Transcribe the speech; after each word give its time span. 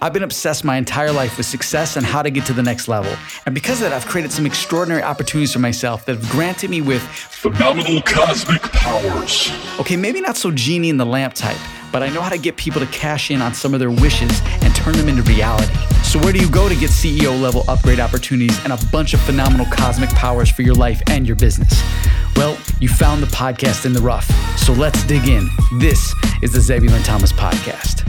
I've 0.00 0.12
been 0.12 0.22
obsessed 0.22 0.64
my 0.64 0.76
entire 0.76 1.10
life 1.10 1.36
with 1.36 1.46
success 1.46 1.96
and 1.96 2.06
how 2.06 2.22
to 2.22 2.30
get 2.30 2.46
to 2.46 2.52
the 2.52 2.62
next 2.62 2.86
level. 2.86 3.12
And 3.46 3.54
because 3.54 3.80
of 3.82 3.90
that, 3.90 3.92
I've 3.92 4.06
created 4.06 4.30
some 4.30 4.46
extraordinary 4.46 5.02
opportunities 5.02 5.52
for 5.52 5.58
myself 5.58 6.04
that 6.06 6.16
have 6.16 6.30
granted 6.30 6.70
me 6.70 6.80
with 6.80 7.02
phenomenal 7.02 8.00
cosmic 8.02 8.62
powers. 8.62 9.50
Okay, 9.80 9.96
maybe 9.96 10.20
not 10.20 10.36
so 10.36 10.52
genie 10.52 10.88
in 10.88 10.98
the 10.98 11.06
lamp 11.06 11.34
type, 11.34 11.58
but 11.90 12.04
I 12.04 12.10
know 12.10 12.20
how 12.20 12.28
to 12.28 12.38
get 12.38 12.56
people 12.56 12.80
to 12.80 12.86
cash 12.88 13.32
in 13.32 13.42
on 13.42 13.54
some 13.54 13.74
of 13.74 13.80
their 13.80 13.90
wishes 13.90 14.40
and 14.62 14.72
turn 14.76 14.94
them 14.94 15.08
into 15.08 15.22
reality. 15.22 15.74
So, 16.04 16.20
where 16.20 16.32
do 16.32 16.38
you 16.38 16.48
go 16.48 16.68
to 16.68 16.76
get 16.76 16.90
CEO 16.90 17.40
level 17.40 17.64
upgrade 17.66 17.98
opportunities 17.98 18.62
and 18.62 18.72
a 18.72 18.78
bunch 18.92 19.14
of 19.14 19.20
phenomenal 19.22 19.66
cosmic 19.66 20.10
powers 20.10 20.48
for 20.48 20.62
your 20.62 20.74
life 20.74 21.02
and 21.08 21.26
your 21.26 21.36
business? 21.36 21.82
Well, 22.36 22.56
you 22.80 22.88
found 22.88 23.20
the 23.20 23.26
podcast 23.26 23.84
in 23.84 23.94
the 23.94 24.00
rough. 24.00 24.30
So, 24.58 24.72
let's 24.72 25.02
dig 25.04 25.26
in. 25.26 25.48
This 25.80 26.14
is 26.40 26.52
the 26.52 26.60
Zebulon 26.60 27.02
Thomas 27.02 27.32
Podcast. 27.32 28.04